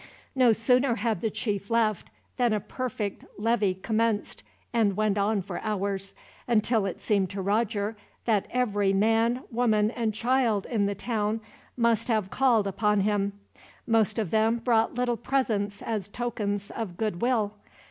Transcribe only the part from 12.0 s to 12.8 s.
have called